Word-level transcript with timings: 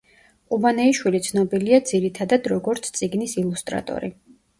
ყუბანეიშვილი 0.53 1.19
ცნობილია 1.27 1.79
ძირითადად 1.89 2.49
როგორც 2.53 2.89
წიგნის 3.01 3.37
ილუსტრატორი. 3.43 4.11